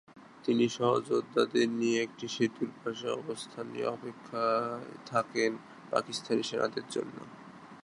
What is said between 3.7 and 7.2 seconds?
নিয়ে অপেক্ষায় থাকেন পাকিস্তানি সেনাদের জন্য।